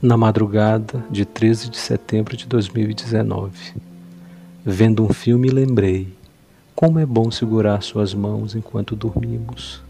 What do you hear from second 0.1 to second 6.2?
madrugada de 13 de setembro de 2019, vendo um filme, lembrei